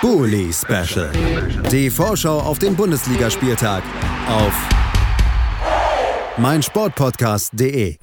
Bully 0.00 0.50
Special. 0.50 1.12
Die 1.70 1.90
Vorschau 1.90 2.38
auf 2.38 2.58
den 2.58 2.74
Bundesligaspieltag 2.74 3.82
auf 4.28 4.68
meinsportpodcast.de. 6.38 7.96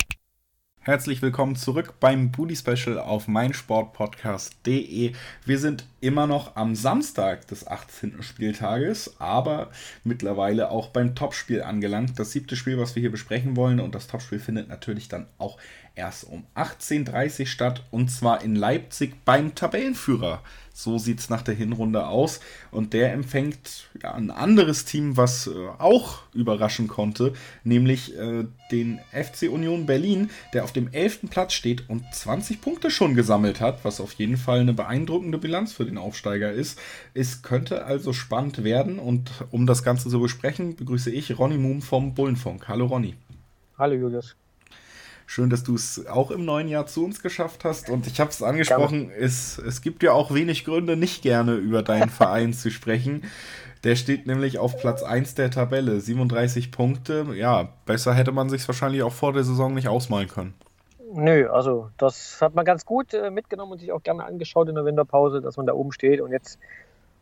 Herzlich 0.79 1.23
willkommen 1.23 1.55
zurück 1.55 1.95
beim 1.99 2.31
Bully 2.31 2.55
Special 2.55 2.99
auf 2.99 3.27
meinsportpodcast.de. 3.27 5.13
Wir 5.45 5.59
sind 5.59 5.87
immer 5.99 6.27
noch 6.27 6.55
am 6.55 6.75
Samstag 6.75 7.47
des 7.47 7.65
18. 7.65 8.21
Spieltages, 8.21 9.19
aber 9.19 9.71
mittlerweile 10.03 10.69
auch 10.69 10.89
beim 10.89 11.15
Topspiel 11.15 11.63
angelangt. 11.63 12.19
Das 12.19 12.31
siebte 12.31 12.55
Spiel, 12.55 12.77
was 12.77 12.95
wir 12.95 13.01
hier 13.01 13.11
besprechen 13.11 13.55
wollen. 13.55 13.79
Und 13.79 13.95
das 13.95 14.07
Topspiel 14.07 14.39
findet 14.39 14.69
natürlich 14.69 15.07
dann 15.07 15.27
auch 15.37 15.57
erst 15.95 16.25
um 16.25 16.45
18.30 16.55 17.39
Uhr 17.39 17.45
statt. 17.47 17.83
Und 17.89 18.09
zwar 18.09 18.43
in 18.43 18.55
Leipzig 18.55 19.25
beim 19.25 19.55
Tabellenführer 19.55 20.41
so 20.77 20.99
sieht 20.99 21.19
es 21.19 21.31
nach 21.31 21.41
der 21.41 21.55
Hinrunde 21.55 22.05
aus. 22.05 22.39
Und 22.69 22.93
der 22.93 23.11
empfängt 23.11 23.89
ja, 24.03 24.13
ein 24.13 24.29
anderes 24.29 24.85
Team, 24.85 25.17
was 25.17 25.47
äh, 25.47 25.51
auch 25.79 26.19
überraschen 26.35 26.87
konnte, 26.87 27.33
nämlich 27.63 28.15
äh, 28.15 28.45
den 28.71 28.99
FC 29.11 29.51
Union 29.51 29.87
Berlin, 29.87 30.29
der 30.53 30.63
auf 30.63 30.73
dem 30.73 30.93
11. 30.93 31.31
Platz 31.31 31.53
steht 31.53 31.89
und 31.89 32.03
20 32.13 32.61
Punkte 32.61 32.91
schon 32.91 33.15
gesammelt 33.15 33.59
hat, 33.59 33.83
was 33.83 33.99
auf 33.99 34.13
jeden 34.13 34.37
Fall 34.37 34.59
eine 34.59 34.73
beeindruckende 34.73 35.39
Bilanz 35.39 35.73
für 35.73 35.85
den 35.85 35.96
Aufsteiger 35.97 36.51
ist. 36.51 36.79
Es 37.13 37.41
könnte 37.41 37.85
also 37.85 38.13
spannend 38.13 38.63
werden. 38.63 38.99
Und 38.99 39.31
um 39.51 39.65
das 39.67 39.83
Ganze 39.83 40.09
zu 40.09 40.19
besprechen, 40.19 40.75
begrüße 40.75 41.11
ich 41.11 41.37
Ronny 41.37 41.57
Moom 41.57 41.81
vom 41.81 42.13
Bullenfunk. 42.13 42.67
Hallo 42.67 42.85
Ronny. 42.85 43.15
Hallo 43.77 43.95
Julius. 43.95 44.35
Schön, 45.29 45.49
dass 45.49 45.63
du 45.63 45.75
es 45.75 46.07
auch 46.07 46.31
im 46.31 46.45
neuen 46.45 46.69
Jahr 46.69 46.87
zu 46.87 47.03
uns 47.03 47.21
geschafft 47.21 47.65
hast. 47.65 47.89
Und 47.89 48.07
ich 48.07 48.21
habe 48.21 48.31
es 48.31 48.41
angesprochen, 48.41 49.11
es, 49.11 49.57
es 49.57 49.81
gibt 49.81 50.01
ja 50.01 50.13
auch 50.13 50.33
wenig 50.33 50.63
Gründe, 50.63 50.95
nicht 50.95 51.21
gerne 51.21 51.55
über 51.55 51.83
deinen 51.83 52.09
Verein 52.09 52.53
zu 52.53 52.71
sprechen. 52.71 53.23
Der 53.83 53.95
steht 53.95 54.25
nämlich 54.25 54.57
auf 54.57 54.79
Platz 54.79 55.03
1 55.03 55.35
der 55.35 55.51
Tabelle, 55.51 55.99
37 55.99 56.71
Punkte. 56.71 57.27
Ja, 57.35 57.73
besser 57.85 58.13
hätte 58.13 58.31
man 58.31 58.49
sich 58.49 58.65
wahrscheinlich 58.67 59.03
auch 59.03 59.13
vor 59.13 59.33
der 59.33 59.43
Saison 59.43 59.73
nicht 59.73 59.89
ausmalen 59.89 60.29
können. 60.29 60.53
Nö, 61.19 61.49
also 61.49 61.89
das 61.97 62.39
hat 62.41 62.53
man 62.53 62.63
ganz 62.63 62.85
gut 62.85 63.11
äh, 63.15 63.31
mitgenommen 63.31 63.71
und 63.71 63.79
sich 63.79 63.91
auch 63.91 64.03
gerne 64.03 64.23
angeschaut 64.23 64.69
in 64.69 64.75
der 64.75 64.85
Winterpause, 64.85 65.41
dass 65.41 65.57
man 65.57 65.65
da 65.65 65.73
oben 65.73 65.91
steht. 65.91 66.21
Und 66.21 66.31
jetzt 66.31 66.59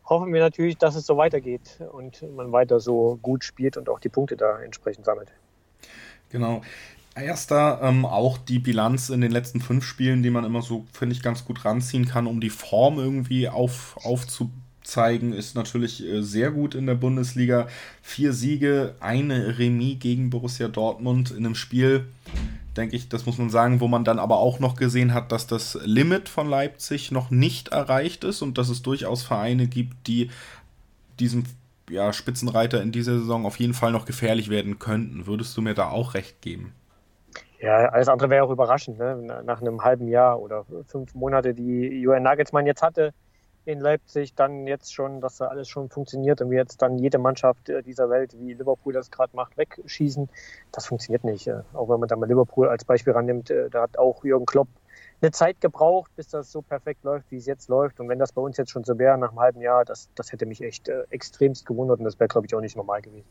hoffen 0.04 0.34
wir 0.34 0.40
natürlich, 0.42 0.76
dass 0.76 0.96
es 0.96 1.06
so 1.06 1.16
weitergeht 1.16 1.80
und 1.92 2.22
man 2.36 2.52
weiter 2.52 2.78
so 2.78 3.18
gut 3.22 3.42
spielt 3.42 3.78
und 3.78 3.88
auch 3.88 3.98
die 3.98 4.10
Punkte 4.10 4.36
da 4.36 4.60
entsprechend 4.60 5.06
sammelt. 5.06 5.32
Genau. 6.28 6.60
Erster 7.14 7.80
ähm, 7.82 8.04
auch 8.04 8.36
die 8.36 8.58
Bilanz 8.58 9.08
in 9.08 9.22
den 9.22 9.30
letzten 9.30 9.62
fünf 9.62 9.82
Spielen, 9.82 10.22
die 10.22 10.28
man 10.28 10.44
immer 10.44 10.60
so, 10.60 10.84
finde 10.92 11.14
ich, 11.14 11.22
ganz 11.22 11.46
gut 11.46 11.64
ranziehen 11.64 12.04
kann, 12.04 12.26
um 12.26 12.42
die 12.42 12.50
Form 12.50 12.98
irgendwie 12.98 13.48
auf, 13.48 13.96
aufzuzeigen, 14.04 15.32
ist 15.32 15.54
natürlich 15.54 16.04
äh, 16.04 16.20
sehr 16.20 16.50
gut 16.50 16.74
in 16.74 16.84
der 16.84 16.96
Bundesliga. 16.96 17.68
Vier 18.02 18.34
Siege, 18.34 18.94
eine 19.00 19.58
Remis 19.58 20.00
gegen 20.00 20.28
Borussia 20.28 20.68
Dortmund 20.68 21.30
in 21.30 21.46
einem 21.46 21.54
Spiel, 21.54 22.04
denke 22.76 22.96
ich, 22.96 23.08
das 23.08 23.26
muss 23.26 23.38
man 23.38 23.50
sagen, 23.50 23.80
wo 23.80 23.88
man 23.88 24.04
dann 24.04 24.18
aber 24.18 24.38
auch 24.38 24.58
noch 24.58 24.76
gesehen 24.76 25.14
hat, 25.14 25.32
dass 25.32 25.46
das 25.46 25.78
Limit 25.84 26.28
von 26.28 26.48
Leipzig 26.48 27.10
noch 27.10 27.30
nicht 27.30 27.68
erreicht 27.68 28.24
ist 28.24 28.42
und 28.42 28.58
dass 28.58 28.68
es 28.68 28.82
durchaus 28.82 29.22
Vereine 29.22 29.66
gibt, 29.66 30.06
die 30.06 30.30
diesem 31.18 31.44
ja, 31.88 32.12
Spitzenreiter 32.12 32.82
in 32.82 32.92
dieser 32.92 33.18
Saison 33.18 33.46
auf 33.46 33.58
jeden 33.58 33.74
Fall 33.74 33.92
noch 33.92 34.04
gefährlich 34.04 34.50
werden 34.50 34.78
könnten. 34.78 35.26
Würdest 35.26 35.56
du 35.56 35.62
mir 35.62 35.74
da 35.74 35.90
auch 35.90 36.14
recht 36.14 36.42
geben? 36.42 36.72
Ja, 37.60 37.88
alles 37.88 38.08
andere 38.08 38.28
wäre 38.28 38.44
auch 38.44 38.50
überraschend, 38.50 38.98
ne? 38.98 39.42
nach 39.44 39.62
einem 39.62 39.82
halben 39.82 40.08
Jahr 40.08 40.40
oder 40.40 40.64
fünf 40.86 41.14
Monate, 41.14 41.54
die 41.54 42.00
Johann 42.00 42.22
Nagelsmann 42.22 42.66
jetzt 42.66 42.82
hatte 42.82 43.14
in 43.66 43.80
Leipzig, 43.80 44.34
dann 44.34 44.66
jetzt 44.66 44.94
schon, 44.94 45.20
dass 45.20 45.38
da 45.38 45.48
alles 45.48 45.68
schon 45.68 45.90
funktioniert 45.90 46.40
und 46.40 46.50
wir 46.50 46.58
jetzt 46.58 46.80
dann 46.82 46.98
jede 46.98 47.18
Mannschaft 47.18 47.68
dieser 47.84 48.08
Welt, 48.08 48.38
wie 48.38 48.54
Liverpool 48.54 48.92
das 48.92 49.10
gerade 49.10 49.34
macht, 49.34 49.56
wegschießen. 49.56 50.28
Das 50.72 50.86
funktioniert 50.86 51.24
nicht. 51.24 51.50
Auch 51.74 51.88
wenn 51.88 52.00
man 52.00 52.08
da 52.08 52.16
mal 52.16 52.26
Liverpool 52.26 52.68
als 52.68 52.84
Beispiel 52.84 53.12
rannimmt, 53.12 53.50
äh, 53.50 53.68
da 53.70 53.82
hat 53.82 53.98
auch 53.98 54.24
Jürgen 54.24 54.46
Klopp 54.46 54.68
eine 55.20 55.30
Zeit 55.30 55.60
gebraucht, 55.60 56.10
bis 56.14 56.28
das 56.28 56.52
so 56.52 56.62
perfekt 56.62 57.04
läuft, 57.04 57.30
wie 57.30 57.36
es 57.36 57.46
jetzt 57.46 57.68
läuft. 57.68 58.00
Und 58.00 58.08
wenn 58.08 58.18
das 58.18 58.32
bei 58.32 58.42
uns 58.42 58.56
jetzt 58.56 58.70
schon 58.70 58.84
so 58.84 58.98
wäre 58.98 59.18
nach 59.18 59.30
einem 59.30 59.40
halben 59.40 59.60
Jahr, 59.60 59.84
das, 59.84 60.10
das 60.14 60.32
hätte 60.32 60.46
mich 60.46 60.62
echt 60.62 60.88
äh, 60.88 61.04
extremst 61.10 61.66
gewundert 61.66 61.98
und 61.98 62.04
das 62.04 62.20
wäre, 62.20 62.28
glaube 62.28 62.46
ich, 62.46 62.54
auch 62.54 62.60
nicht 62.60 62.76
normal 62.76 63.02
gewesen. 63.02 63.28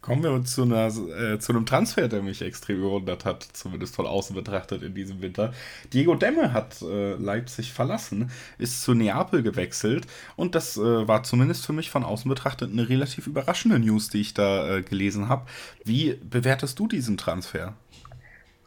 Kommen 0.00 0.22
wir 0.22 0.44
zu, 0.44 0.62
einer, 0.62 0.86
äh, 0.86 1.38
zu 1.38 1.52
einem 1.52 1.66
Transfer, 1.66 2.08
der 2.08 2.22
mich 2.22 2.40
extrem 2.40 2.78
überwundert 2.78 3.26
hat, 3.26 3.46
zumindest 3.52 3.94
von 3.94 4.06
außen 4.06 4.34
betrachtet 4.34 4.82
in 4.82 4.94
diesem 4.94 5.20
Winter. 5.20 5.52
Diego 5.92 6.14
Demme 6.14 6.54
hat 6.54 6.80
äh, 6.80 7.14
Leipzig 7.16 7.74
verlassen, 7.74 8.30
ist 8.56 8.82
zu 8.82 8.94
Neapel 8.94 9.42
gewechselt 9.42 10.06
und 10.36 10.54
das 10.54 10.78
äh, 10.78 11.06
war 11.06 11.22
zumindest 11.22 11.66
für 11.66 11.74
mich 11.74 11.90
von 11.90 12.02
außen 12.02 12.28
betrachtet 12.30 12.72
eine 12.72 12.88
relativ 12.88 13.26
überraschende 13.26 13.78
News, 13.78 14.08
die 14.08 14.22
ich 14.22 14.32
da 14.32 14.76
äh, 14.76 14.82
gelesen 14.82 15.28
habe. 15.28 15.46
Wie 15.84 16.14
bewertest 16.14 16.78
du 16.78 16.88
diesen 16.88 17.18
Transfer? 17.18 17.74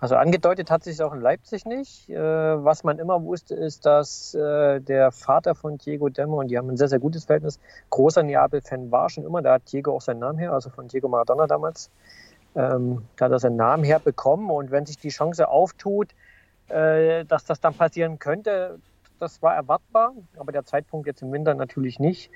Also 0.03 0.18
angedeutet 0.18 0.69
hat 0.69 0.84
sich 0.84 1.02
auch 1.02 1.14
in 1.14 1.22
Leipzig 1.22 1.66
nicht. 1.66 2.09
Äh, 2.09 2.18
was 2.18 2.84
man 2.84 3.00
immer 3.00 3.24
wusste, 3.24 3.56
ist, 3.56 3.86
dass 3.86 4.34
äh, 4.34 4.81
der 4.81 5.14
Vater 5.14 5.56
von 5.56 5.78
Diego 5.78 6.09
Demme, 6.09 6.36
und 6.36 6.50
die 6.50 6.58
haben 6.58 6.69
ein 6.69 6.75
sehr, 6.75 6.90
sehr 6.90 7.00
gutes 7.00 7.24
Verhältnis, 7.24 7.58
großer 7.90 8.22
Neapel-Fan 8.22 8.91
war 8.91 9.09
schon 9.09 9.24
immer. 9.24 9.41
Da 9.41 9.53
hat 9.53 9.72
Diego 9.72 9.96
auch 9.96 10.02
seinen 10.02 10.19
Namen 10.19 10.40
her, 10.40 10.52
also 10.52 10.69
von 10.69 10.90
Diego 10.90 11.08
Maradona 11.08 11.47
damals. 11.47 11.90
Ähm, 12.53 13.03
da 13.16 13.25
hat 13.25 13.31
er 13.31 13.40
seinen 13.40 13.56
Namen 13.56 13.86
herbekommen. 13.86 14.50
Und 14.50 14.72
wenn 14.72 14.86
sich 14.86 14.97
die 14.97 15.08
Chance 15.08 15.47
auftut, 15.47 16.09
äh, 16.68 17.24
dass 17.24 17.46
das 17.46 17.62
dann 17.62 17.74
passieren 17.74 18.20
könnte, 18.20 18.80
das 19.23 19.41
war 19.41 19.56
erwartbar, 19.56 20.13
aber 20.38 20.51
der 20.51 20.66
Zeitpunkt 20.66 21.07
jetzt 21.07 21.22
im 21.22 21.31
Winter 21.31 21.53
natürlich 21.53 22.00
nicht. 22.00 22.29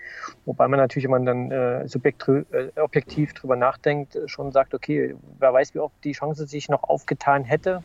Wobei 0.46 0.68
man 0.68 0.80
natürlich, 0.80 1.06
wenn 1.06 1.24
man 1.24 1.26
dann 1.26 1.52
äh, 1.52 1.84
äh, 1.84 2.80
objektiv 2.80 3.34
drüber 3.34 3.56
nachdenkt, 3.56 4.18
schon 4.26 4.52
sagt, 4.52 4.74
okay, 4.74 5.16
wer 5.38 5.54
weiß, 5.54 5.76
wie 5.76 5.80
oft 5.80 5.96
die 6.04 6.14
Chance 6.14 6.48
sich 6.48 6.70
noch 6.70 6.84
aufgetan 6.84 7.44
hätte, 7.44 7.84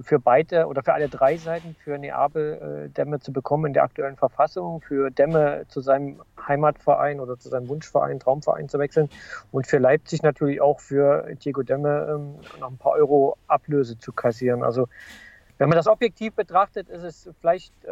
für 0.00 0.18
beide 0.18 0.66
oder 0.66 0.82
für 0.82 0.94
alle 0.94 1.08
drei 1.08 1.36
Seiten, 1.36 1.74
für 1.82 1.98
Neapel 1.98 2.86
äh, 2.86 2.88
Dämme 2.90 3.20
zu 3.20 3.32
bekommen 3.32 3.66
in 3.66 3.72
der 3.72 3.82
aktuellen 3.82 4.16
Verfassung, 4.16 4.80
für 4.80 5.10
Dämme 5.10 5.64
zu 5.68 5.80
seinem 5.80 6.22
Heimatverein 6.46 7.20
oder 7.20 7.38
zu 7.38 7.48
seinem 7.48 7.68
Wunschverein, 7.68 8.20
Traumverein 8.20 8.68
zu 8.68 8.78
wechseln 8.78 9.08
und 9.50 9.66
für 9.66 9.78
Leipzig 9.78 10.22
natürlich 10.22 10.60
auch 10.60 10.80
für 10.80 11.34
Diego 11.44 11.62
Dämme 11.62 12.06
ähm, 12.10 12.34
noch 12.60 12.70
ein 12.70 12.78
paar 12.78 12.92
Euro 12.92 13.36
Ablöse 13.48 13.98
zu 13.98 14.12
kassieren. 14.12 14.62
Also 14.62 14.88
wenn 15.58 15.68
man 15.68 15.76
das 15.76 15.88
objektiv 15.88 16.34
betrachtet, 16.34 16.88
ist 16.88 17.02
es 17.02 17.30
vielleicht 17.40 17.72
äh, 17.84 17.90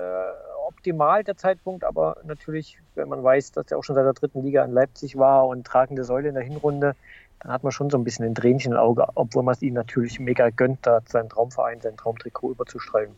optimal 0.67 1.25
der 1.25 1.37
Zeitpunkt, 1.37 1.85
aber 1.85 2.17
natürlich, 2.25 2.79
wenn 2.95 3.09
man 3.09 3.23
weiß, 3.23 3.53
dass 3.53 3.71
er 3.71 3.79
auch 3.79 3.85
schon 3.85 3.97
seit 3.97 4.05
der 4.05 4.13
dritten 4.13 4.43
Liga 4.43 4.65
in 4.65 4.73
Leipzig 4.73 5.17
war 5.17 5.47
und 5.49 5.67
tragende 5.67 6.05
Säule 6.05 6.29
in 6.29 6.35
der 6.35 6.45
Hinrunde, 6.45 6.95
dann 7.41 7.53
hat 7.53 7.65
man 7.65 7.73
schon 7.73 7.91
so 7.91 7.99
ein 7.99 8.05
bisschen 8.05 8.25
ein 8.25 8.35
Tränchen 8.35 8.73
im 8.73 8.79
Auge, 8.79 9.07
obwohl 9.15 9.43
man 9.43 9.55
es 9.55 9.63
ihm 9.63 9.75
natürlich 9.75 10.21
mega 10.21 10.51
gönnt, 10.51 10.79
da 10.83 11.01
seinen 11.07 11.29
Traumverein, 11.29 11.81
sein 11.81 11.97
Traumtrikot 11.97 12.53
überzustreifen. 12.53 13.15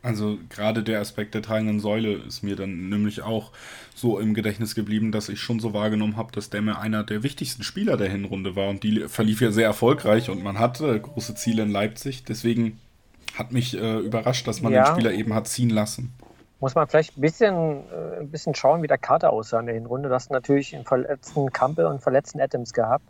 Also 0.00 0.38
gerade 0.48 0.84
der 0.84 1.00
Aspekt 1.00 1.34
der 1.34 1.42
tragenden 1.42 1.80
Säule 1.80 2.12
ist 2.12 2.42
mir 2.42 2.54
dann 2.54 2.88
nämlich 2.88 3.22
auch 3.22 3.50
so 3.94 4.20
im 4.20 4.32
Gedächtnis 4.32 4.76
geblieben, 4.76 5.10
dass 5.10 5.28
ich 5.28 5.40
schon 5.40 5.58
so 5.58 5.74
wahrgenommen 5.74 6.16
habe, 6.16 6.30
dass 6.30 6.50
Demme 6.50 6.78
einer 6.78 7.02
der 7.02 7.24
wichtigsten 7.24 7.64
Spieler 7.64 7.96
der 7.96 8.08
Hinrunde 8.08 8.54
war 8.54 8.68
und 8.68 8.84
die 8.84 9.08
verlief 9.08 9.40
ja 9.40 9.50
sehr 9.50 9.66
erfolgreich 9.66 10.30
und 10.30 10.42
man 10.42 10.60
hatte 10.60 10.98
große 11.00 11.34
Ziele 11.34 11.64
in 11.64 11.70
Leipzig. 11.70 12.24
Deswegen 12.24 12.78
hat 13.38 13.52
mich 13.52 13.76
äh, 13.76 13.98
überrascht, 13.98 14.46
dass 14.46 14.60
man 14.60 14.72
ja. 14.72 14.84
den 14.84 14.92
Spieler 14.92 15.12
eben 15.12 15.34
hat 15.34 15.46
ziehen 15.46 15.70
lassen. 15.70 16.12
Muss 16.60 16.74
man 16.74 16.88
vielleicht 16.88 17.16
ein 17.16 17.20
bisschen, 17.20 17.84
äh, 17.90 18.20
ein 18.20 18.30
bisschen 18.30 18.54
schauen, 18.54 18.82
wie 18.82 18.88
der 18.88 18.98
Kader 18.98 19.32
aussah 19.32 19.60
in 19.60 19.66
der 19.66 19.76
Hinrunde. 19.76 20.08
Das 20.08 20.28
natürlich 20.28 20.74
einen 20.74 20.84
verletzten 20.84 21.52
Campbell 21.52 21.86
und 21.86 22.02
verletzten 22.02 22.40
Adams 22.40 22.72
gehabt. 22.72 23.04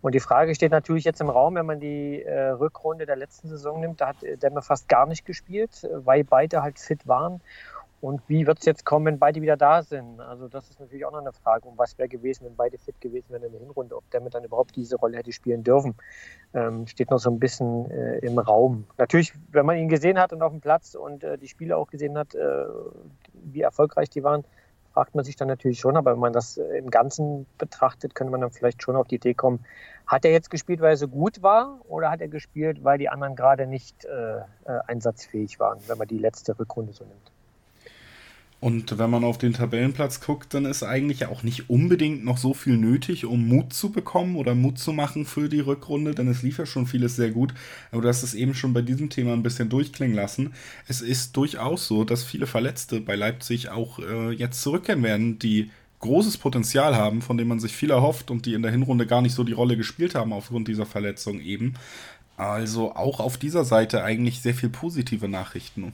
Und 0.00 0.14
die 0.14 0.20
Frage 0.20 0.54
steht 0.54 0.70
natürlich 0.70 1.04
jetzt 1.04 1.20
im 1.20 1.28
Raum, 1.28 1.56
wenn 1.56 1.66
man 1.66 1.80
die 1.80 2.22
äh, 2.22 2.50
Rückrunde 2.50 3.04
der 3.04 3.16
letzten 3.16 3.48
Saison 3.48 3.80
nimmt, 3.80 4.00
da 4.00 4.08
hat 4.08 4.22
äh, 4.22 4.36
Demme 4.36 4.62
fast 4.62 4.88
gar 4.88 5.06
nicht 5.06 5.26
gespielt, 5.26 5.86
weil 5.92 6.24
beide 6.24 6.62
halt 6.62 6.78
fit 6.78 7.06
waren. 7.06 7.40
Und 8.00 8.20
wie 8.28 8.46
wird 8.46 8.60
es 8.60 8.64
jetzt 8.64 8.84
kommen, 8.84 9.06
wenn 9.06 9.18
beide 9.18 9.42
wieder 9.42 9.56
da 9.56 9.82
sind? 9.82 10.20
Also 10.20 10.46
das 10.48 10.70
ist 10.70 10.78
natürlich 10.78 11.04
auch 11.04 11.10
noch 11.10 11.20
eine 11.20 11.32
Frage. 11.32 11.66
Und 11.66 11.76
was 11.78 11.98
wäre 11.98 12.08
gewesen, 12.08 12.44
wenn 12.44 12.54
beide 12.54 12.78
fit 12.78 13.00
gewesen 13.00 13.30
wären 13.30 13.42
in 13.42 13.52
der 13.52 13.60
Hinrunde? 13.60 13.96
Ob 13.96 14.08
Demme 14.10 14.30
dann 14.30 14.44
überhaupt 14.44 14.76
diese 14.76 14.96
Rolle 14.96 15.16
hätte 15.18 15.32
spielen 15.32 15.64
dürfen, 15.64 15.96
ähm, 16.54 16.86
steht 16.86 17.10
noch 17.10 17.18
so 17.18 17.28
ein 17.28 17.40
bisschen 17.40 17.90
äh, 17.90 18.18
im 18.18 18.38
Raum. 18.38 18.84
Natürlich, 18.98 19.32
wenn 19.50 19.66
man 19.66 19.78
ihn 19.78 19.88
gesehen 19.88 20.18
hat 20.18 20.32
und 20.32 20.42
auf 20.42 20.52
dem 20.52 20.60
Platz 20.60 20.94
und 20.94 21.24
äh, 21.24 21.38
die 21.38 21.48
Spiele 21.48 21.76
auch 21.76 21.88
gesehen 21.88 22.16
hat, 22.16 22.36
äh, 22.36 22.66
wie 23.32 23.62
erfolgreich 23.62 24.08
die 24.10 24.22
waren, 24.22 24.44
fragt 24.92 25.16
man 25.16 25.24
sich 25.24 25.34
dann 25.34 25.48
natürlich 25.48 25.80
schon. 25.80 25.96
Aber 25.96 26.12
wenn 26.12 26.20
man 26.20 26.32
das 26.32 26.56
äh, 26.56 26.78
im 26.78 26.90
Ganzen 26.90 27.46
betrachtet, 27.58 28.14
könnte 28.14 28.30
man 28.30 28.40
dann 28.40 28.52
vielleicht 28.52 28.82
schon 28.82 28.94
auf 28.94 29.08
die 29.08 29.16
Idee 29.16 29.34
kommen, 29.34 29.64
hat 30.06 30.24
er 30.24 30.30
jetzt 30.30 30.50
gespielt, 30.50 30.80
weil 30.80 30.90
er 30.90 30.96
so 30.96 31.08
gut 31.08 31.42
war 31.42 31.80
oder 31.88 32.12
hat 32.12 32.20
er 32.20 32.28
gespielt, 32.28 32.84
weil 32.84 32.98
die 32.98 33.08
anderen 33.08 33.34
gerade 33.34 33.66
nicht 33.66 34.04
äh, 34.04 34.38
äh, 34.38 34.44
einsatzfähig 34.86 35.58
waren, 35.58 35.80
wenn 35.88 35.98
man 35.98 36.06
die 36.06 36.18
letzte 36.18 36.56
Rückrunde 36.56 36.92
so 36.92 37.04
nimmt? 37.04 37.32
Und 38.60 38.98
wenn 38.98 39.10
man 39.10 39.22
auf 39.22 39.38
den 39.38 39.52
Tabellenplatz 39.52 40.20
guckt, 40.20 40.52
dann 40.52 40.64
ist 40.64 40.82
eigentlich 40.82 41.26
auch 41.26 41.44
nicht 41.44 41.70
unbedingt 41.70 42.24
noch 42.24 42.38
so 42.38 42.54
viel 42.54 42.76
nötig, 42.76 43.24
um 43.24 43.46
Mut 43.46 43.72
zu 43.72 43.92
bekommen 43.92 44.34
oder 44.34 44.56
Mut 44.56 44.78
zu 44.78 44.92
machen 44.92 45.24
für 45.26 45.48
die 45.48 45.60
Rückrunde, 45.60 46.12
denn 46.12 46.26
es 46.26 46.42
lief 46.42 46.58
ja 46.58 46.66
schon 46.66 46.86
vieles 46.86 47.14
sehr 47.14 47.30
gut. 47.30 47.54
Aber 47.92 48.02
du 48.02 48.08
hast 48.08 48.24
es 48.24 48.34
eben 48.34 48.54
schon 48.54 48.72
bei 48.72 48.82
diesem 48.82 49.10
Thema 49.10 49.32
ein 49.32 49.44
bisschen 49.44 49.68
durchklingen 49.68 50.16
lassen. 50.16 50.54
Es 50.88 51.00
ist 51.00 51.36
durchaus 51.36 51.86
so, 51.86 52.02
dass 52.02 52.24
viele 52.24 52.48
Verletzte 52.48 53.00
bei 53.00 53.14
Leipzig 53.14 53.68
auch 53.68 54.00
äh, 54.00 54.32
jetzt 54.32 54.60
zurückkehren 54.60 55.04
werden, 55.04 55.38
die 55.38 55.70
großes 56.00 56.38
Potenzial 56.38 56.96
haben, 56.96 57.22
von 57.22 57.38
dem 57.38 57.46
man 57.48 57.60
sich 57.60 57.76
viel 57.76 57.90
erhofft 57.90 58.30
und 58.30 58.44
die 58.44 58.54
in 58.54 58.62
der 58.62 58.72
Hinrunde 58.72 59.06
gar 59.06 59.22
nicht 59.22 59.34
so 59.34 59.44
die 59.44 59.52
Rolle 59.52 59.76
gespielt 59.76 60.16
haben 60.16 60.32
aufgrund 60.32 60.66
dieser 60.66 60.86
Verletzung 60.86 61.40
eben. 61.40 61.74
Also 62.36 62.94
auch 62.94 63.20
auf 63.20 63.36
dieser 63.36 63.64
Seite 63.64 64.02
eigentlich 64.02 64.40
sehr 64.40 64.54
viel 64.54 64.68
positive 64.68 65.28
Nachrichten. 65.28 65.92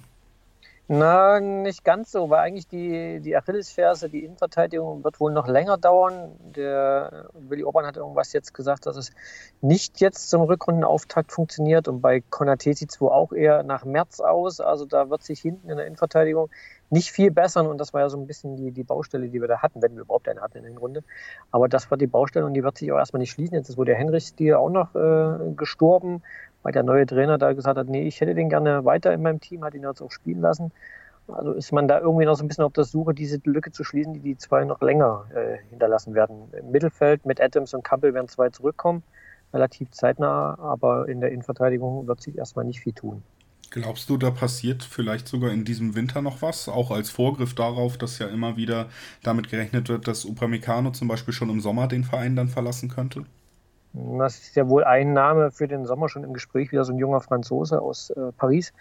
Na, 0.86 1.40
nicht 1.40 1.82
ganz 1.82 2.12
so, 2.12 2.28
weil 2.28 2.40
eigentlich 2.40 2.68
die, 2.68 3.20
die 3.20 3.34
Achillesferse, 3.34 4.10
die 4.10 4.22
Innenverteidigung 4.22 5.02
wird 5.02 5.18
wohl 5.18 5.32
noch 5.32 5.48
länger 5.48 5.78
dauern. 5.78 6.32
Der 6.54 7.30
Willi 7.32 7.64
Orban 7.64 7.86
hat 7.86 7.96
irgendwas 7.96 8.34
jetzt 8.34 8.52
gesagt, 8.52 8.84
dass 8.84 8.98
es 8.98 9.10
nicht 9.62 10.02
jetzt 10.02 10.28
zum 10.28 10.42
Rückrundenauftakt 10.42 11.32
funktioniert 11.32 11.88
und 11.88 12.02
bei 12.02 12.20
Konate 12.28 12.74
sieht 12.74 12.90
es 12.90 13.00
wohl 13.00 13.12
auch 13.12 13.32
eher 13.32 13.62
nach 13.62 13.86
März 13.86 14.20
aus. 14.20 14.60
Also 14.60 14.84
da 14.84 15.08
wird 15.08 15.22
sich 15.22 15.40
hinten 15.40 15.70
in 15.70 15.78
der 15.78 15.86
Innenverteidigung 15.86 16.50
nicht 16.90 17.10
viel 17.10 17.30
bessern 17.30 17.66
und 17.66 17.78
das 17.78 17.94
war 17.94 18.02
ja 18.02 18.10
so 18.10 18.18
ein 18.18 18.26
bisschen 18.26 18.56
die, 18.56 18.70
die 18.70 18.84
Baustelle, 18.84 19.28
die 19.28 19.40
wir 19.40 19.48
da 19.48 19.62
hatten, 19.62 19.80
wenn 19.80 19.94
wir 19.94 20.02
überhaupt 20.02 20.28
eine 20.28 20.42
hatten 20.42 20.58
in 20.58 20.64
der 20.64 20.76
Runde. 20.76 21.02
Aber 21.50 21.66
das 21.66 21.90
war 21.90 21.96
die 21.96 22.06
Baustelle 22.06 22.44
und 22.44 22.52
die 22.52 22.62
wird 22.62 22.76
sich 22.76 22.92
auch 22.92 22.98
erstmal 22.98 23.20
nicht 23.20 23.30
schließen. 23.30 23.54
Jetzt 23.54 23.70
ist 23.70 23.78
wohl 23.78 23.86
der 23.86 23.96
Henrich-Stil 23.96 24.52
auch 24.52 24.68
noch 24.68 24.94
äh, 24.94 25.54
gestorben 25.56 26.22
weil 26.64 26.72
der 26.72 26.82
neue 26.82 27.06
Trainer 27.06 27.38
da 27.38 27.52
gesagt 27.52 27.78
hat, 27.78 27.88
nee, 27.88 28.08
ich 28.08 28.20
hätte 28.20 28.34
den 28.34 28.48
gerne 28.48 28.84
weiter 28.84 29.12
in 29.12 29.22
meinem 29.22 29.38
Team, 29.38 29.62
hat 29.62 29.74
ihn 29.74 29.82
jetzt 29.82 30.00
auch 30.00 30.10
spielen 30.10 30.40
lassen. 30.40 30.72
Also 31.28 31.52
ist 31.52 31.72
man 31.72 31.86
da 31.88 32.00
irgendwie 32.00 32.24
noch 32.24 32.34
so 32.34 32.44
ein 32.44 32.48
bisschen 32.48 32.64
auf 32.64 32.72
der 32.72 32.84
Suche, 32.84 33.14
diese 33.14 33.40
Lücke 33.44 33.70
zu 33.70 33.84
schließen, 33.84 34.14
die 34.14 34.20
die 34.20 34.36
zwei 34.36 34.64
noch 34.64 34.80
länger 34.80 35.26
äh, 35.34 35.58
hinterlassen 35.70 36.14
werden. 36.14 36.48
Im 36.58 36.70
Mittelfeld 36.70 37.24
mit 37.24 37.40
Adams 37.40 37.74
und 37.74 37.84
Campbell 37.84 38.14
werden 38.14 38.28
zwei 38.28 38.50
zurückkommen, 38.50 39.02
relativ 39.52 39.90
zeitnah, 39.90 40.58
aber 40.58 41.08
in 41.08 41.20
der 41.20 41.30
Innenverteidigung 41.30 42.06
wird 42.06 42.20
sich 42.20 42.36
erstmal 42.36 42.64
nicht 42.64 42.80
viel 42.80 42.92
tun. 42.92 43.22
Glaubst 43.70 44.08
du, 44.08 44.16
da 44.16 44.30
passiert 44.30 44.84
vielleicht 44.84 45.28
sogar 45.28 45.50
in 45.50 45.64
diesem 45.64 45.94
Winter 45.94 46.22
noch 46.22 46.42
was? 46.42 46.68
Auch 46.68 46.90
als 46.90 47.10
Vorgriff 47.10 47.54
darauf, 47.54 47.98
dass 47.98 48.18
ja 48.18 48.28
immer 48.28 48.56
wieder 48.56 48.88
damit 49.22 49.48
gerechnet 49.48 49.88
wird, 49.88 50.06
dass 50.06 50.24
Upamecano 50.24 50.92
zum 50.92 51.08
Beispiel 51.08 51.34
schon 51.34 51.50
im 51.50 51.60
Sommer 51.60 51.88
den 51.88 52.04
Verein 52.04 52.36
dann 52.36 52.48
verlassen 52.48 52.88
könnte? 52.88 53.24
Das 53.94 54.38
ist 54.38 54.56
ja 54.56 54.68
wohl 54.68 54.82
ein 54.84 55.12
Name 55.12 55.52
für 55.52 55.68
den 55.68 55.86
Sommer 55.86 56.08
schon 56.08 56.24
im 56.24 56.32
Gespräch, 56.32 56.72
wieder 56.72 56.84
so 56.84 56.92
ein 56.92 56.98
junger 56.98 57.20
Franzose 57.20 57.80
aus 57.80 58.10
äh, 58.10 58.32
Paris. 58.36 58.72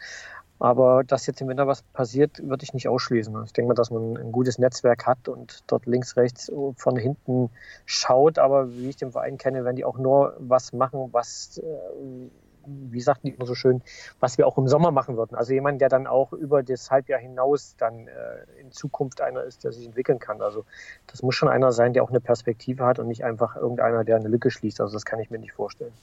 Aber 0.60 1.04
dass 1.04 1.28
jetzt 1.28 1.42
im 1.42 1.50
Winter 1.50 1.68
was 1.68 1.82
passiert, 1.82 2.42
würde 2.42 2.64
ich 2.64 2.74
nicht 2.74 2.88
ausschließen. 2.88 3.44
Ich 3.46 3.54
denke 3.54 3.68
mal, 3.68 3.74
dass 3.74 3.92
man 3.92 4.18
ein 4.18 4.32
gutes 4.32 4.58
Netzwerk 4.58 5.06
hat 5.06 5.28
und 5.28 5.64
dort 5.68 5.86
links, 5.86 6.16
rechts, 6.16 6.52
von 6.78 6.96
hinten 6.96 7.50
schaut. 7.86 8.40
Aber 8.40 8.72
wie 8.72 8.90
ich 8.90 8.96
den 8.96 9.12
Verein 9.12 9.38
kenne, 9.38 9.66
werden 9.66 9.76
die 9.76 9.86
auch 9.86 9.98
nur 9.98 10.36
was 10.40 10.74
machen, 10.74 11.10
was 11.12 11.58
äh, 11.58 12.30
wie 12.66 13.02
sagten 13.02 13.28
die 13.28 13.34
immer 13.34 13.46
so 13.46 13.56
schön, 13.56 13.82
was 14.20 14.38
wir 14.38 14.48
auch 14.48 14.58
im 14.58 14.68
Sommer 14.68 14.92
machen 14.92 15.18
würden. 15.18 15.36
Also 15.36 15.54
jemand, 15.54 15.82
der 15.82 15.90
dann 15.90 16.08
auch 16.08 16.34
über 16.34 16.64
das 16.64 16.90
Halbjahr 16.92 17.20
hinaus 17.20 17.76
dann 17.78 18.08
äh, 18.08 18.62
in 18.62 18.72
Zukunft 18.72 19.22
einer 19.22 19.44
ist, 19.44 19.64
der 19.64 19.72
sich 19.72 19.86
entwickeln 19.86 20.20
kann. 20.20 20.42
Also 20.42 20.66
das 21.08 21.24
muss 21.24 21.36
schon 21.36 21.50
einer 21.50 21.72
sein, 21.72 21.94
der 21.94 22.04
auch 22.04 22.10
eine 22.10 22.22
Perspektive 22.22 22.86
hat 22.86 23.00
und 23.00 23.08
nicht 23.08 23.24
einfach 23.24 23.56
irgendeiner, 23.56 24.04
der 24.04 24.18
eine 24.18 24.30
Lücke 24.30 24.52
schließt. 24.52 24.82
Also 24.82 24.94
das 24.94 25.06
kann 25.06 25.20
ich 25.20 25.30
mir 25.30 25.40
nicht 25.40 25.54
vorstellen. 25.54 25.94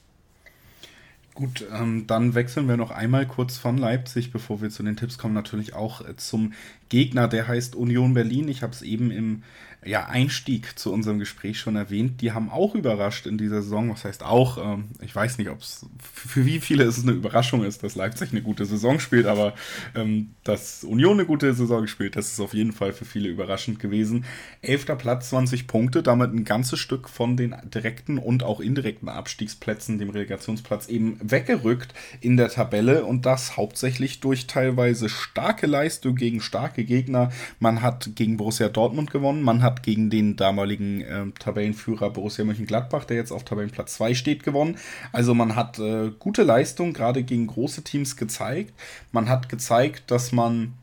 Gut, 1.33 1.65
ähm, 1.73 2.07
dann 2.07 2.35
wechseln 2.35 2.67
wir 2.67 2.75
noch 2.75 2.91
einmal 2.91 3.25
kurz 3.25 3.57
von 3.57 3.77
Leipzig, 3.77 4.33
bevor 4.33 4.61
wir 4.61 4.69
zu 4.69 4.83
den 4.83 4.97
Tipps 4.97 5.17
kommen, 5.17 5.33
natürlich 5.33 5.73
auch 5.73 6.05
äh, 6.05 6.17
zum 6.17 6.51
Gegner, 6.89 7.29
der 7.29 7.47
heißt 7.47 7.75
Union 7.75 8.13
Berlin. 8.13 8.49
Ich 8.49 8.63
habe 8.63 8.73
es 8.73 8.81
eben 8.81 9.11
im 9.11 9.43
ja, 9.83 10.05
Einstieg 10.05 10.77
zu 10.77 10.93
unserem 10.93 11.17
Gespräch 11.17 11.59
schon 11.59 11.75
erwähnt, 11.75 12.21
die 12.21 12.33
haben 12.33 12.51
auch 12.51 12.75
überrascht 12.75 13.25
in 13.25 13.39
dieser 13.39 13.63
Saison. 13.63 13.89
Was 13.91 14.05
heißt 14.05 14.23
auch, 14.23 14.59
ähm, 14.59 14.89
ich 15.01 15.15
weiß 15.15 15.39
nicht, 15.39 15.49
ob 15.49 15.61
es 15.61 15.87
für 15.99 16.45
wie 16.45 16.59
viele 16.59 16.83
es 16.83 17.01
eine 17.01 17.13
Überraschung 17.13 17.63
ist, 17.63 17.83
dass 17.83 17.95
Leipzig 17.95 18.31
eine 18.31 18.43
gute 18.43 18.65
Saison 18.65 18.99
spielt, 18.99 19.25
aber 19.25 19.55
ähm, 19.95 20.35
dass 20.43 20.83
Union 20.83 21.13
eine 21.13 21.25
gute 21.25 21.51
Saison 21.55 21.87
spielt, 21.87 22.15
das 22.15 22.31
ist 22.31 22.39
auf 22.39 22.53
jeden 22.53 22.73
Fall 22.73 22.93
für 22.93 23.05
viele 23.05 23.29
überraschend 23.29 23.79
gewesen. 23.79 24.25
Elfter 24.61 24.95
Platz, 24.95 25.29
20 25.29 25.65
Punkte, 25.65 26.03
damit 26.03 26.31
ein 26.31 26.43
ganzes 26.43 26.77
Stück 26.77 27.09
von 27.09 27.35
den 27.35 27.55
direkten 27.73 28.19
und 28.19 28.43
auch 28.43 28.59
indirekten 28.59 29.09
Abstiegsplätzen, 29.09 29.97
dem 29.97 30.11
Relegationsplatz 30.11 30.89
eben 30.89 31.17
weggerückt 31.23 31.95
in 32.19 32.37
der 32.37 32.49
Tabelle 32.49 33.03
und 33.05 33.25
das 33.25 33.57
hauptsächlich 33.57 34.19
durch 34.19 34.45
teilweise 34.45 35.09
starke 35.09 35.65
Leistung 35.65 36.15
gegen 36.15 36.39
starke 36.39 36.83
Gegner. 36.83 37.31
Man 37.59 37.81
hat 37.81 38.11
gegen 38.13 38.37
Borussia 38.37 38.69
Dortmund 38.69 39.09
gewonnen, 39.09 39.41
man 39.41 39.63
hat 39.63 39.70
hat 39.71 39.83
gegen 39.83 40.09
den 40.09 40.35
damaligen 40.35 41.01
äh, 41.01 41.25
Tabellenführer 41.39 42.09
Borussia 42.09 42.45
Mönchengladbach, 42.45 43.05
der 43.05 43.17
jetzt 43.17 43.31
auf 43.31 43.43
Tabellenplatz 43.43 43.95
2 43.95 44.13
steht, 44.13 44.43
gewonnen. 44.43 44.77
Also 45.11 45.33
man 45.33 45.55
hat 45.55 45.79
äh, 45.79 46.11
gute 46.19 46.43
Leistung 46.43 46.93
gerade 46.93 47.23
gegen 47.23 47.47
große 47.47 47.83
Teams 47.83 48.17
gezeigt. 48.17 48.73
Man 49.11 49.29
hat 49.29 49.49
gezeigt, 49.49 50.11
dass 50.11 50.31
man 50.31 50.73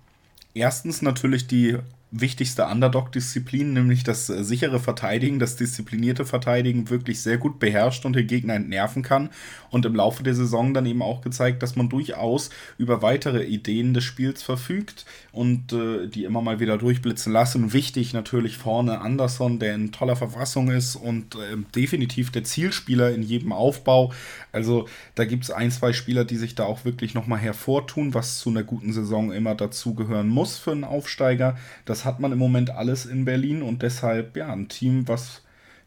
erstens 0.55 1.03
natürlich 1.03 1.47
die 1.47 1.79
wichtigste 2.11 2.67
Underdog-Disziplin, 2.67 3.75
nämlich 3.75 4.03
das 4.03 4.31
äh, 4.31 4.43
sichere 4.43 4.81
Verteidigen, 4.81 5.39
das 5.39 5.57
disziplinierte 5.57 6.25
Verteidigen 6.25 6.89
wirklich 6.89 7.21
sehr 7.21 7.39
gut 7.39 7.59
beherrscht 7.59 8.05
und 8.07 8.15
den 8.15 8.27
Gegner 8.27 8.55
entnerven 8.55 9.03
kann. 9.03 9.31
Und 9.71 9.85
im 9.85 9.95
Laufe 9.95 10.23
der 10.23 10.35
Saison 10.35 10.73
dann 10.73 10.87
eben 10.87 11.03
auch 11.03 11.21
gezeigt, 11.21 11.63
dass 11.63 11.77
man 11.77 11.91
durchaus 11.91 12.49
über 12.79 13.03
weitere 13.03 13.45
Ideen 13.45 13.93
des 13.93 14.05
Spiels 14.05 14.43
verfügt 14.43 15.05
und 15.33 15.73
äh, 15.73 16.07
die 16.07 16.25
immer 16.25 16.41
mal 16.41 16.61
wieder 16.61 16.79
durchblitzen 16.79 17.33
lassen. 17.33 17.73
Wichtig 17.73 18.15
natürlich 18.15 18.57
vorne 18.57 19.01
Anderson, 19.01 19.59
der 19.59 19.75
in 19.75 19.93
toller 19.93 20.17
Verfassung 20.17 20.71
ist 20.71 20.97
und 20.97 21.35
äh, 21.35 21.57
definitiv 21.75 22.31
der 22.31 22.45
Zielspieler 22.45 23.11
in 23.11 23.23
jedem 23.23 23.53
Aufbau. 23.53 24.13
Also 24.53 24.89
da 25.15 25.25
gibt 25.25 25.45
es 25.45 25.51
ein, 25.51 25.71
zwei 25.71 25.93
Spieler, 25.93 26.25
die 26.25 26.37
sich 26.37 26.55
da 26.55 26.65
auch 26.65 26.85
wirklich 26.85 27.15
nochmal 27.15 27.39
hervortun, 27.39 28.15
was 28.15 28.39
zu 28.39 28.51
einer 28.51 28.63
guten 28.63 28.93
Saison 28.93 29.31
immer 29.33 29.55
dazugehören 29.55 30.29
muss 30.29 30.59
für 30.59 30.73
einen 30.73 30.85
Aufsteiger. 30.85 31.59
Das 31.85 31.98
das 31.99 32.05
hat 32.05 32.21
man 32.21 32.31
im 32.31 32.39
Moment 32.39 32.71
alles 32.71 33.07
in 33.07 33.25
Berlin 33.25 33.61
und 33.61 33.83
deshalb 33.83 34.37
ja 34.37 34.53
ein 34.53 34.69
Team, 34.69 35.09
was 35.09 35.43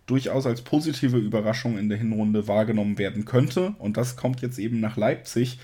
durchaus 0.08 0.46
als 0.46 0.62
positive 0.62 1.18
Überraschung 1.18 1.78
in 1.78 1.88
der 1.88 1.98
Hinrunde 1.98 2.50
wahrgenommen 2.50 2.98
werden 2.98 3.24
könnte. 3.24 3.76
Und 3.80 3.96
das 3.96 4.18
kommt 4.18 4.42
jetzt 4.42 4.60
eben 4.60 4.82
nach 4.82 4.98
Leipzig. 4.98 5.58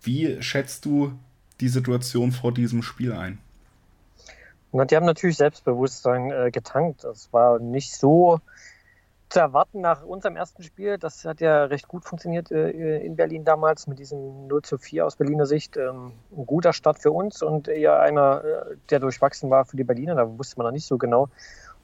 Wie 0.00 0.40
schätzt 0.40 0.84
du 0.84 1.18
die 1.58 1.68
Situation 1.68 2.30
vor 2.30 2.54
diesem 2.54 2.84
Spiel 2.84 3.12
ein? 3.12 3.38
Na, 4.70 4.84
die 4.84 4.94
haben 4.94 5.06
natürlich 5.06 5.36
Selbstbewusstsein 5.36 6.30
äh, 6.30 6.52
getankt. 6.52 7.02
Das 7.02 7.32
war 7.32 7.58
nicht 7.58 7.92
so 7.92 8.40
zu 9.28 9.40
erwarten 9.40 9.80
nach 9.80 10.02
unserem 10.02 10.36
ersten 10.36 10.62
Spiel. 10.62 10.98
Das 10.98 11.24
hat 11.24 11.40
ja 11.40 11.64
recht 11.64 11.88
gut 11.88 12.04
funktioniert 12.04 12.50
äh, 12.50 12.98
in 12.98 13.16
Berlin 13.16 13.44
damals 13.44 13.86
mit 13.86 13.98
diesem 13.98 14.46
0 14.46 14.62
zu 14.62 14.78
4 14.78 15.06
aus 15.06 15.16
Berliner 15.16 15.46
Sicht. 15.46 15.76
Ähm, 15.76 16.12
ein 16.36 16.46
guter 16.46 16.72
Start 16.72 16.98
für 16.98 17.10
uns 17.10 17.42
und 17.42 17.68
eher 17.68 18.00
einer, 18.00 18.42
äh, 18.44 18.76
der 18.90 19.00
durchwachsen 19.00 19.50
war 19.50 19.64
für 19.66 19.76
die 19.76 19.84
Berliner. 19.84 20.14
Da 20.14 20.38
wusste 20.38 20.56
man 20.56 20.66
noch 20.66 20.72
nicht 20.72 20.86
so 20.86 20.96
genau, 20.96 21.28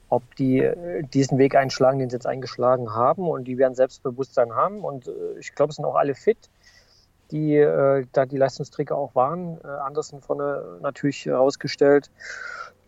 ob 0.09 0.23
die 0.35 0.59
äh, 0.59 1.03
diesen 1.03 1.37
Weg 1.37 1.55
einschlagen, 1.55 1.99
den 1.99 2.09
sie 2.09 2.15
jetzt 2.15 2.27
eingeschlagen 2.27 2.95
haben. 2.95 3.27
Und 3.27 3.43
die 3.45 3.57
werden 3.57 3.75
Selbstbewusstsein 3.75 4.55
haben. 4.55 4.83
Und 4.83 5.11
ich 5.39 5.53
glaube, 5.53 5.69
es 5.69 5.75
sind 5.75 5.85
auch 5.85 5.95
alle 5.95 6.15
fit, 6.15 6.49
die 7.31 7.59
da 7.59 8.25
die 8.27 8.37
Leistungsträger 8.37 8.95
auch 8.95 9.15
waren. 9.15 9.59
Andersen 9.63 10.21
vorne 10.21 10.77
natürlich 10.81 11.25
herausgestellt. 11.25 12.11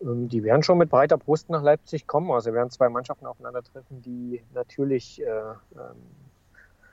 Ähm, 0.02 0.28
die 0.28 0.42
werden 0.42 0.62
schon 0.62 0.78
mit 0.78 0.90
breiter 0.90 1.16
Brust 1.18 1.50
nach 1.50 1.62
Leipzig 1.62 2.06
kommen. 2.06 2.30
Also 2.30 2.52
werden 2.52 2.70
zwei 2.70 2.88
Mannschaften 2.88 3.26
aufeinandertreffen, 3.26 4.02
die 4.02 4.42
natürlich 4.54 5.22
äh, 5.22 5.26
ähm, 5.26 5.96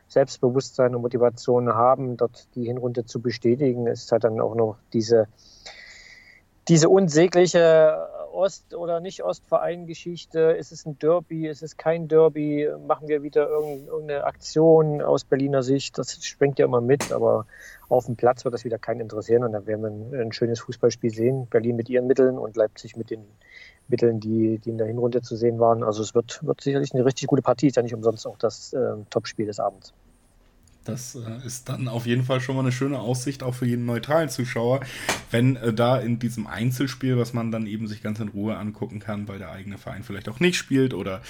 Selbstbewusstsein 0.07 0.95
und 0.95 1.01
Motivation 1.01 1.73
haben, 1.73 2.17
dort 2.17 2.47
die 2.55 2.65
Hinrunde 2.65 3.05
zu 3.05 3.19
bestätigen. 3.21 3.87
Es 3.87 4.11
hat 4.11 4.23
dann 4.23 4.39
auch 4.39 4.55
noch 4.55 4.77
diese, 4.93 5.27
diese 6.67 6.89
unsägliche 6.89 8.07
Ost- 8.35 8.75
oder 8.75 8.99
Nicht-Ostverein-Geschichte? 8.99 10.39
Ist 10.39 10.71
es 10.71 10.85
ein 10.85 10.99
Derby? 10.99 11.47
Ist 11.47 11.63
es 11.63 11.77
kein 11.77 12.07
Derby? 12.07 12.69
Machen 12.85 13.07
wir 13.07 13.23
wieder 13.23 13.47
irgendeine 13.47 14.25
Aktion 14.25 15.01
aus 15.01 15.23
Berliner 15.23 15.63
Sicht? 15.63 15.97
Das 15.97 16.23
springt 16.23 16.59
ja 16.59 16.65
immer 16.65 16.81
mit, 16.81 17.11
aber 17.11 17.45
auf 17.89 18.05
dem 18.05 18.15
Platz 18.15 18.45
wird 18.45 18.53
das 18.53 18.65
wieder 18.65 18.77
keinen 18.77 19.01
interessieren 19.01 19.43
und 19.43 19.53
dann 19.53 19.65
werden 19.65 20.11
wir 20.11 20.21
ein, 20.21 20.31
schönes 20.31 20.59
Fußballspiel 20.59 21.13
sehen. 21.13 21.47
Berlin 21.47 21.75
mit 21.75 21.89
ihren 21.89 22.07
Mitteln 22.07 22.37
und 22.37 22.55
Leipzig 22.55 22.95
mit 22.95 23.09
den 23.09 23.25
Mitteln, 23.87 24.19
die, 24.19 24.59
die 24.59 24.69
in 24.69 24.77
der 24.77 24.87
Hinrunde 24.87 25.21
zu 25.21 25.35
sehen 25.35 25.59
waren. 25.59 25.83
Also 25.83 26.01
es 26.01 26.13
wird, 26.13 26.45
wird 26.45 26.61
sicherlich 26.61 26.93
eine 26.93 27.05
richtig 27.05 27.27
gute 27.27 27.41
Partie, 27.41 27.67
ist 27.67 27.75
ja 27.75 27.83
nicht 27.83 27.93
umsonst 27.93 28.27
auch 28.27 28.37
das 28.37 28.73
äh, 28.73 28.95
Topspiel 29.09 29.45
des 29.45 29.59
Abends. 29.59 29.93
Das 30.85 31.15
äh, 31.15 31.45
ist 31.45 31.67
dann 31.67 31.87
auf 31.87 32.05
jeden 32.05 32.23
Fall 32.23 32.39
schon 32.39 32.55
mal 32.55 32.61
eine 32.61 32.71
schöne 32.71 32.99
Aussicht, 32.99 33.41
auch 33.41 33.55
für 33.55 33.65
jeden 33.65 33.85
neutralen 33.85 34.29
Zuschauer, 34.29 34.81
wenn 35.31 35.55
äh, 35.55 35.73
da 35.73 35.97
in 35.97 36.19
diesem 36.19 36.45
Einzelspiel, 36.45 37.17
was 37.17 37.33
man 37.33 37.51
dann 37.51 37.65
eben 37.65 37.87
sich 37.87 38.03
ganz 38.03 38.19
in 38.19 38.29
Ruhe 38.29 38.55
angucken 38.55 38.99
kann, 38.99 39.27
weil 39.27 39.39
der 39.39 39.51
eigene 39.51 39.79
Verein 39.79 40.03
vielleicht 40.03 40.29
auch 40.29 40.39
nicht 40.39 40.57
spielt 40.57 40.93
oder 40.93 41.21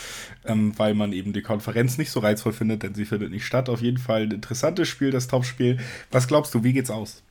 ähm, 0.44 0.78
weil 0.78 0.94
man 0.94 1.14
eben 1.14 1.32
die 1.32 1.42
Konferenz 1.42 1.98
nicht 1.98 2.12
so 2.12 2.20
reizvoll 2.20 2.52
findet, 2.52 2.84
denn 2.84 2.96
sie 2.96 3.06
findet 3.06 3.32
nicht 3.32 3.46
statt. 3.46 3.70
Auf 3.70 3.82
jeden 3.82 3.98
Fall 3.98 4.24
ein 4.24 4.32
interessantes 4.32 4.90
Spiel, 4.90 5.12
das 5.12 5.30
Topspiel. 5.30 5.80
Was 6.12 6.28
glaubst 6.28 6.54
du, 6.54 6.64
wie 6.66 6.74
geht's 6.74 6.92
aus? 6.92 7.24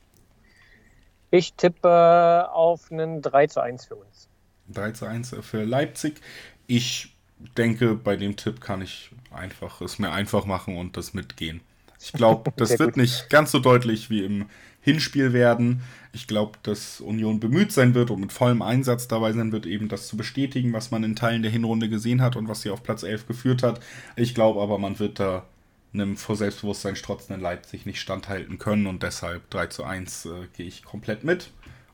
Ich 1.29 1.53
tippe 1.53 2.49
auf 2.51 2.91
einen 2.91 3.21
3 3.21 3.47
zu 3.47 3.61
1 3.61 3.85
für 3.85 3.95
uns. 3.95 4.29
3 4.69 4.91
zu 4.91 5.05
1 5.05 5.35
für 5.41 5.63
Leipzig. 5.63 6.21
Ich 6.65 7.15
denke, 7.55 7.93
bei 7.93 8.15
dem 8.15 8.35
Tipp 8.35 8.61
kann 8.61 8.81
ich 8.81 9.11
einfach 9.29 9.81
es 9.81 9.99
mir 9.99 10.11
einfach 10.11 10.45
machen 10.45 10.75
und 10.75 10.97
das 10.97 11.13
mitgehen. 11.13 11.61
Ich 12.05 12.13
glaube, 12.13 12.51
das 12.57 12.77
wird 12.79 12.97
nicht 12.97 13.29
ganz 13.29 13.51
so 13.51 13.59
deutlich 13.59 14.09
wie 14.09 14.23
im 14.23 14.45
Hinspiel 14.81 15.33
werden. 15.33 15.81
Ich 16.13 16.27
glaube, 16.27 16.59
dass 16.63 17.01
Union 17.01 17.39
bemüht 17.39 17.71
sein 17.71 17.95
wird 17.95 18.11
und 18.11 18.21
mit 18.21 18.31
vollem 18.31 18.61
Einsatz 18.61 19.07
dabei 19.07 19.33
sein 19.33 19.51
wird, 19.51 19.65
eben 19.65 19.89
das 19.89 20.07
zu 20.07 20.15
bestätigen, 20.15 20.73
was 20.73 20.91
man 20.91 21.03
in 21.03 21.15
Teilen 21.15 21.41
der 21.41 21.51
Hinrunde 21.51 21.89
gesehen 21.89 22.21
hat 22.21 22.35
und 22.35 22.47
was 22.47 22.61
sie 22.61 22.69
auf 22.69 22.83
Platz 22.83 23.03
11 23.03 23.27
geführt 23.27 23.63
hat. 23.63 23.79
Ich 24.15 24.35
glaube 24.35 24.61
aber, 24.61 24.77
man 24.77 24.99
wird 24.99 25.19
da 25.19 25.45
einem 25.93 26.17
vor 26.17 26.35
Selbstbewusstsein 26.35 26.95
strotzenden 26.95 27.41
Leipzig 27.41 27.85
nicht 27.85 27.99
standhalten 27.99 28.59
können 28.59 28.85
und 28.85 29.01
deshalb 29.01 29.49
3 29.49 29.67
zu 29.67 29.83
1 29.83 30.25
äh, 30.25 30.29
gehe 30.55 30.67
ich 30.67 30.83
komplett 30.83 31.23
mit 31.23 31.51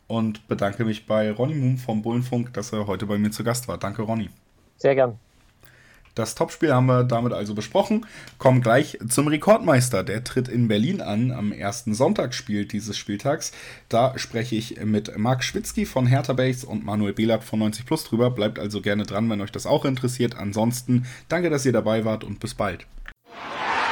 und 0.08 0.48
bedanke 0.48 0.84
mich 0.84 1.06
bei 1.06 1.32
Ronny 1.32 1.56
Moon 1.56 1.78
vom 1.78 2.02
Bullenfunk, 2.02 2.54
dass 2.54 2.74
er 2.74 2.88
heute 2.88 3.06
bei 3.06 3.18
mir 3.18 3.32
zu 3.32 3.44
Gast 3.44 3.68
war. 3.68 3.78
Danke, 3.78 4.02
Ronny. 4.02 4.30
Sehr 4.78 4.96
gern. 4.96 5.18
Das 6.16 6.36
Topspiel 6.36 6.74
haben 6.74 6.88
wir 6.88 7.04
damit 7.04 7.34
also 7.34 7.54
besprochen. 7.54 8.06
Kommen 8.38 8.62
gleich 8.62 8.98
zum 9.08 9.28
Rekordmeister. 9.28 10.04
Der 10.04 10.24
tritt 10.24 10.48
in 10.48 10.68
Berlin 10.68 11.02
an 11.02 11.32
am 11.32 11.52
ersten 11.52 11.94
Sonntagsspiel 11.94 12.66
dieses 12.66 12.98
Spieltags. 12.98 13.52
Da 13.90 14.18
spreche 14.18 14.56
ich 14.56 14.84
mit 14.84 15.18
Marc 15.18 15.44
Schwitzky 15.44 15.86
von 15.86 16.06
Hertha 16.06 16.34
Base 16.34 16.66
und 16.66 16.84
Manuel 16.84 17.14
Behlert 17.14 17.44
von 17.44 17.60
90 17.60 17.86
Plus 17.86 18.04
drüber. 18.04 18.32
Bleibt 18.32 18.60
also 18.60 18.82
gerne 18.82 19.04
dran, 19.04 19.30
wenn 19.30 19.42
euch 19.42 19.52
das 19.52 19.66
auch 19.66 19.86
interessiert. 19.86 20.36
Ansonsten 20.36 21.06
danke, 21.30 21.50
dass 21.50 21.66
ihr 21.66 21.74
dabei 21.74 22.04
wart 22.06 22.24
und 22.24 22.40
bis 22.40 22.54
bald. 22.54 22.86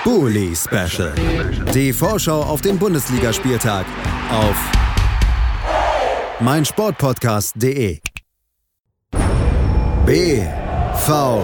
Bully 0.04 0.56
Special. 0.56 1.14
Die 1.74 1.94
Vorschau 1.94 2.42
auf 2.42 2.62
den 2.62 2.80
Bundesligaspieltag 2.80 3.86
auf 4.32 4.56
meinsportpodcast.de. 6.40 8.00
BV 10.06 11.44